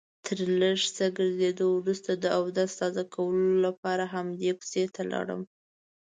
تر 0.25 0.39
لږ 0.61 0.79
څه 0.95 1.05
ګرځېدو 1.17 1.65
وروسته 1.73 2.11
د 2.15 2.25
اودس 2.37 2.71
تازه 2.81 3.03
کولو 3.13 3.51
لپاره 3.65 4.03
همدې 4.13 4.51
کوڅې 4.59 4.83
ته 4.95 5.01
لاړم. 5.11 5.41